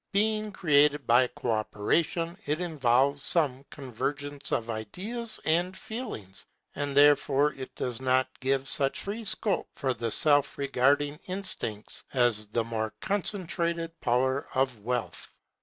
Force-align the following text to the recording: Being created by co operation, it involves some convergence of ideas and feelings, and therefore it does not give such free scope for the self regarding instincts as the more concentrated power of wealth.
Being 0.13 0.51
created 0.51 1.05
by 1.05 1.27
co 1.27 1.51
operation, 1.51 2.35
it 2.47 2.59
involves 2.59 3.21
some 3.21 3.63
convergence 3.69 4.51
of 4.51 4.67
ideas 4.71 5.39
and 5.45 5.77
feelings, 5.77 6.43
and 6.73 6.97
therefore 6.97 7.53
it 7.53 7.75
does 7.75 8.01
not 8.01 8.27
give 8.39 8.67
such 8.67 8.99
free 9.01 9.23
scope 9.25 9.67
for 9.75 9.93
the 9.93 10.09
self 10.09 10.57
regarding 10.57 11.19
instincts 11.27 12.03
as 12.15 12.47
the 12.47 12.63
more 12.63 12.95
concentrated 12.99 14.01
power 14.01 14.47
of 14.55 14.79
wealth. 14.79 15.35